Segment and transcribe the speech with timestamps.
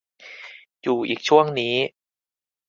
[0.81, 1.75] อยู่อีกช่วงนี้